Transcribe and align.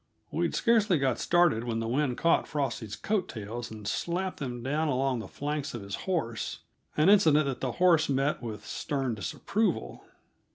We'd 0.31 0.55
scarcely 0.55 0.97
got 0.97 1.19
started 1.19 1.63
when 1.63 1.77
the 1.79 1.87
wind 1.87 2.17
caught 2.17 2.47
Frosty's 2.47 2.95
coat 2.95 3.29
tails 3.29 3.69
and 3.69 3.87
slapped 3.87 4.39
them 4.39 4.63
down 4.63 4.87
along 4.87 5.19
the 5.19 5.27
flanks 5.27 5.75
of 5.75 5.83
his 5.83 5.93
horse 6.09 6.61
an 6.97 7.07
incident 7.07 7.45
that 7.45 7.59
the 7.61 7.73
horse 7.73 8.09
met 8.09 8.41
with 8.41 8.65
stern 8.65 9.13
disapproval. 9.13 10.03